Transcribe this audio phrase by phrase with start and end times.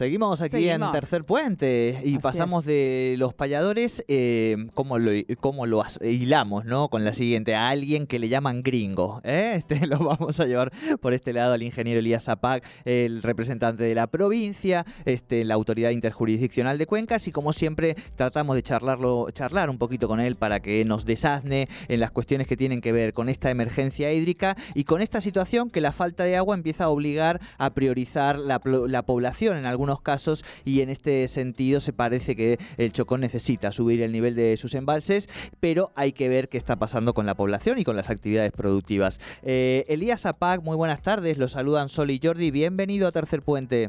[0.00, 0.80] Seguimos aquí en.
[0.92, 5.10] Tercer Puente y Así pasamos de los payadores, eh, ¿cómo, lo,
[5.42, 6.88] cómo lo hilamos, no?
[6.88, 9.20] Con la siguiente, a alguien que le llaman gringo.
[9.24, 9.52] ¿eh?
[9.56, 10.72] Este lo vamos a llevar
[11.02, 15.90] por este lado al ingeniero Elías Zapac, el representante de la provincia, este, la autoridad
[15.90, 20.60] interjurisdiccional de Cuencas y como siempre tratamos de charlarlo, charlar un poquito con él para
[20.60, 24.84] que nos desasne en las cuestiones que tienen que ver con esta emergencia hídrica y
[24.84, 29.02] con esta situación que la falta de agua empieza a obligar a priorizar la, la
[29.02, 34.02] población en algunos casos y en este sentido se parece que el Chocón necesita subir
[34.02, 37.78] el nivel de sus embalses, pero hay que ver qué está pasando con la población
[37.78, 39.20] y con las actividades productivas.
[39.42, 43.88] Eh, Elías Zapac, muy buenas tardes, los saludan Sol y Jordi, bienvenido a Tercer Puente.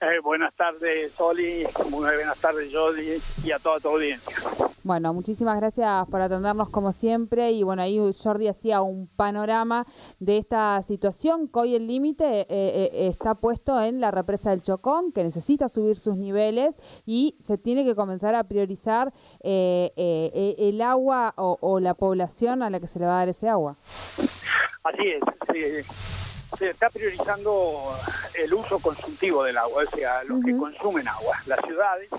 [0.00, 1.64] Eh, buenas tardes, Soli.
[1.88, 4.36] Muy buenas tardes, Jody, y a toda tu audiencia.
[4.84, 9.86] Bueno, muchísimas gracias por atendernos como siempre y bueno, ahí Jordi hacía un panorama
[10.18, 14.62] de esta situación que hoy el límite eh, eh, está puesto en la represa del
[14.62, 16.76] Chocón, que necesita subir sus niveles
[17.06, 19.10] y se tiene que comenzar a priorizar
[19.42, 23.18] eh, eh, el agua o, o la población a la que se le va a
[23.20, 23.76] dar ese agua.
[24.84, 25.92] Así es, sí.
[26.58, 27.80] se está priorizando
[28.38, 32.10] el uso consultivo del agua, o sea, los que consumen agua, las ciudades,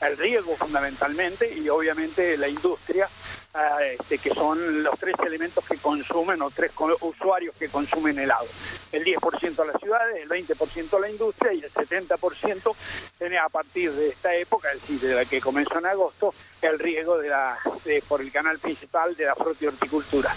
[0.00, 3.08] el riego fundamentalmente y obviamente la industria,
[3.54, 8.30] ah, este, que son los tres elementos que consumen o tres usuarios que consumen el
[8.30, 8.46] agua.
[8.92, 12.74] El 10% a las ciudades, el 20% a la industria y el 70%
[13.18, 16.32] tiene a partir de esta época, es decir, de la que comenzó en agosto,
[16.62, 20.32] el riego de la, de- por el canal principal de la fruta y horticultura.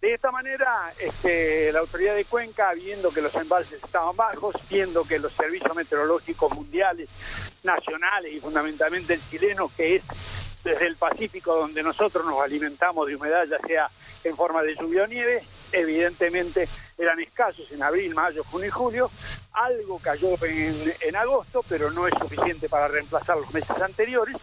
[0.00, 5.04] De esta manera, este, la autoridad de Cuenca, viendo que los embalses estaban bajos, viendo
[5.04, 7.08] que los servicios meteorológicos mundiales,
[7.64, 10.02] nacionales y fundamentalmente el chileno, que es
[10.62, 13.88] desde el Pacífico donde nosotros nos alimentamos de humedad, ya sea
[14.24, 19.10] en forma de lluvia o nieve, evidentemente eran escasos en abril, mayo, junio y julio.
[19.52, 24.36] Algo cayó en, en agosto, pero no es suficiente para reemplazar los meses anteriores.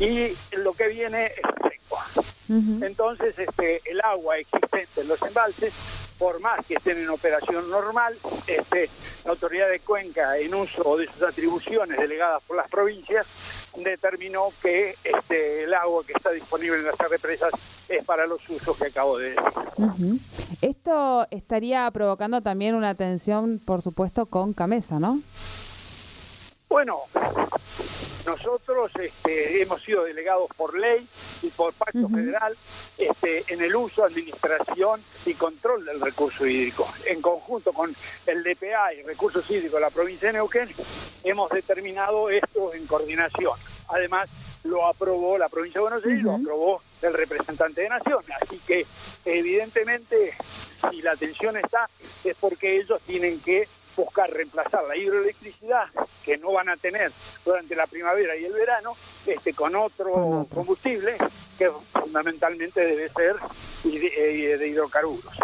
[0.00, 1.32] Y lo que viene
[2.48, 5.72] Entonces, este, el agua existente en los embalses,
[6.18, 8.88] por más que estén en operación normal, este,
[9.24, 13.26] la autoridad de Cuenca, en uso de sus atribuciones delegadas por las provincias,
[13.76, 17.52] determinó que este, el agua que está disponible en las represas
[17.88, 20.20] es para los usos que acabo de decir.
[20.62, 25.20] Esto estaría provocando también una tensión, por supuesto, con Camesa, ¿no?
[26.68, 26.98] Bueno,
[28.26, 31.06] nosotros este, hemos sido delegados por ley
[31.42, 32.56] y por pacto federal
[32.98, 36.88] este, en el uso, administración y control del recurso hídrico.
[37.06, 37.94] En conjunto con
[38.26, 40.68] el DPA y Recursos Hídricos de la provincia de Neuquén,
[41.24, 43.58] hemos determinado esto en coordinación.
[43.88, 44.28] Además,
[44.64, 48.22] lo aprobó la provincia de Buenos Aires y lo aprobó el representante de Nación.
[48.40, 48.86] Así que,
[49.24, 50.34] evidentemente,
[50.90, 51.88] si la tensión está,
[52.24, 55.86] es porque ellos tienen que buscar reemplazar la hidroelectricidad
[56.24, 57.10] que no van a tener
[57.44, 58.94] durante la primavera y el verano
[59.26, 61.16] este con otro, combustible
[61.58, 63.36] que fundamentalmente debe ser
[63.84, 65.34] eh, de hidrocarburos.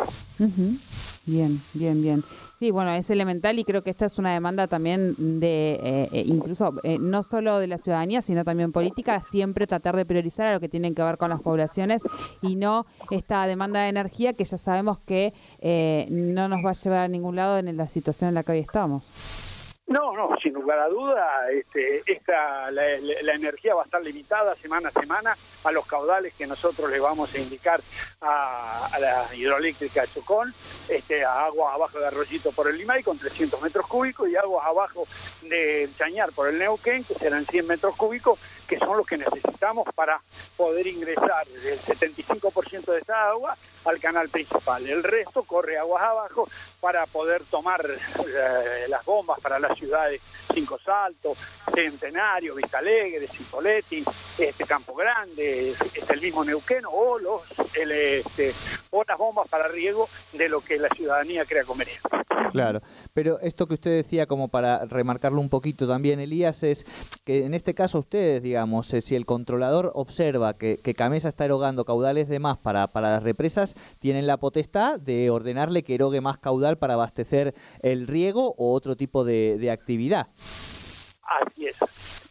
[1.25, 2.25] Bien, bien, bien.
[2.63, 6.23] Sí, bueno, es elemental y creo que esta es una demanda también de, eh, eh,
[6.25, 10.53] incluso eh, no solo de la ciudadanía, sino también política, siempre tratar de priorizar a
[10.53, 12.03] lo que tiene que ver con las poblaciones
[12.41, 16.75] y no esta demanda de energía que ya sabemos que eh, no nos va a
[16.75, 19.52] llevar a ningún lado en la situación en la que hoy estamos.
[19.93, 22.95] No, no, sin lugar a duda, este, esta, la,
[23.35, 27.35] energía va a estar limitada semana a semana a los caudales que nosotros le vamos
[27.35, 27.79] a indicar
[28.23, 30.51] a, a la hidroeléctrica de Chocón,
[30.89, 34.65] este, a aguas abajo de Arroyito por el Limay con 300 metros cúbicos y aguas
[34.65, 35.07] abajo
[35.43, 39.87] de Chañar por el Neuquén, que serán 100 metros cúbicos, que son los que necesitamos
[39.95, 40.19] para
[40.57, 41.47] poder ingresar.
[41.49, 43.55] El 75% de esa agua
[43.85, 44.87] al canal principal.
[44.87, 46.49] El resto corre aguas abajo
[46.81, 50.21] para poder tomar eh, las bombas para las ciudades
[50.53, 51.39] Cinco Saltos,
[51.75, 54.05] Centenario, Vista Alegre, Cipolletti,
[54.39, 57.43] este Campo Grande, este, el mismo Neuquén o los
[57.77, 58.53] el, este,
[58.91, 62.09] o las bombas para riego de lo que la ciudadanía crea conveniente.
[62.51, 62.83] Claro,
[63.15, 66.85] pero esto que usted decía, como para remarcarlo un poquito también, Elías, es
[67.25, 71.87] que en este caso ustedes, digamos, eh, si el controlador observa que, Camesa está erogando
[71.87, 76.37] caudales de más para, para las represas, tienen la potestad de ordenarle que erogue más
[76.37, 80.29] caudal para abastecer el riego o otro tipo de actividad.
[81.41, 81.77] Así es.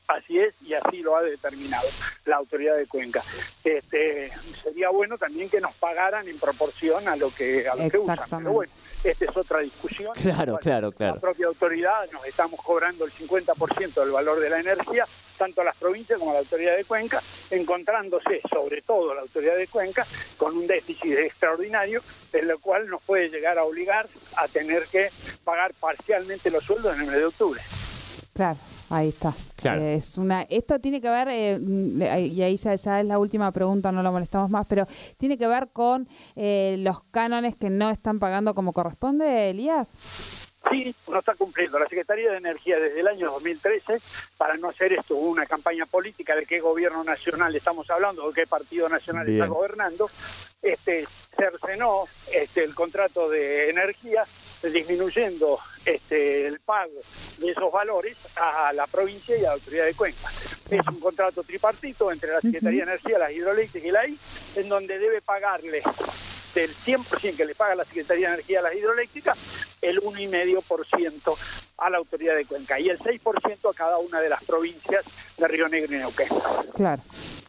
[0.07, 1.87] así es y así lo ha determinado
[2.25, 3.23] la autoridad de Cuenca.
[3.63, 4.31] Este,
[4.61, 8.19] sería bueno también que nos pagaran en proporción a lo que, a lo que usan,
[8.29, 8.71] pero bueno,
[9.03, 10.13] esta es otra discusión.
[10.13, 11.15] Claro, claro, claro.
[11.15, 15.05] La propia autoridad nos estamos cobrando el 50% del valor de la energía,
[15.37, 20.05] tanto las provincias como la autoridad de Cuenca, encontrándose sobre todo la autoridad de Cuenca
[20.37, 22.01] con un déficit extraordinario,
[22.33, 25.09] en lo cual nos puede llegar a obligar a tener que
[25.43, 27.61] pagar parcialmente los sueldos en el mes de octubre.
[28.33, 28.57] Claro.
[28.89, 29.33] Ahí está.
[29.57, 29.81] Claro.
[29.81, 33.91] Eh, es una, esto tiene que ver, eh, y ahí ya es la última pregunta,
[33.91, 34.87] no lo molestamos más, pero
[35.17, 40.50] tiene que ver con eh, los cánones que no están pagando como corresponde, Elías.
[40.69, 41.79] Sí, no está cumpliendo.
[41.79, 43.99] La Secretaría de Energía desde el año 2013,
[44.37, 48.45] para no hacer esto una campaña política de qué gobierno nacional estamos hablando, o qué
[48.45, 50.09] partido nacional está gobernando,
[50.61, 51.05] este,
[51.35, 54.23] cercenó este, el contrato de energía
[54.61, 56.93] disminuyendo este, el pago
[57.39, 60.29] de esos valores a la provincia y a la autoridad de Cuenca.
[60.69, 64.17] Es un contrato tripartito entre la Secretaría de Energía, la Hidroeléctrica y la I,
[64.57, 65.81] en donde debe pagarle
[66.53, 69.37] del 100% que le paga la Secretaría de Energía a las hidroeléctricas,
[69.81, 71.37] el 1,5%
[71.77, 75.05] a la autoridad de Cuenca y el 6% a cada una de las provincias
[75.37, 76.27] de Río Negro y Neuquén.
[76.75, 77.01] Claro.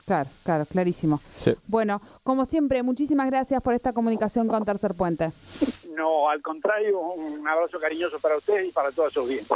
[0.04, 1.20] Claro, claro, clarísimo.
[1.68, 5.30] Bueno, como siempre, muchísimas gracias por esta comunicación con Tercer Puente.
[5.96, 9.48] No, al contrario, un abrazo cariñoso para ustedes y para todos sus bienes.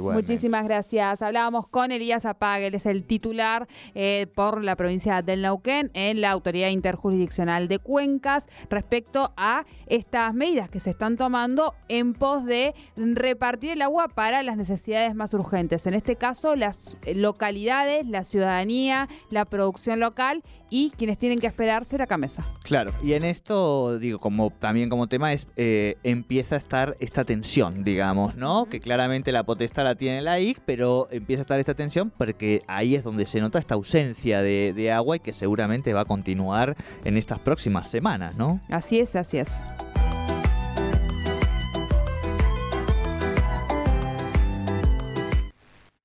[0.00, 1.22] Muchísimas gracias.
[1.22, 6.20] Hablábamos con Elías Apague, él es el titular eh, por la provincia del Neuquén en
[6.20, 12.44] la Autoridad Interjurisdiccional de Cuencas respecto a estas medidas que se están tomando en pos
[12.44, 15.86] de repartir el agua para las necesidades más urgentes.
[15.86, 21.84] En este caso, las localidades, la ciudadanía, la producción local y quienes tienen que esperar
[21.84, 22.46] ser acá mesa.
[22.62, 25.46] Claro, y en esto, digo, como también como tema es...
[25.78, 28.66] Eh, empieza a estar esta tensión, digamos, ¿no?
[28.66, 32.62] Que claramente la potestad la tiene la IG, pero empieza a estar esta tensión porque
[32.66, 36.04] ahí es donde se nota esta ausencia de, de agua y que seguramente va a
[36.04, 38.60] continuar en estas próximas semanas, ¿no?
[38.68, 39.62] Así es, así es.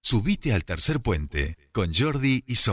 [0.02, 2.72] Subite al tercer puente con Jordi y Sol.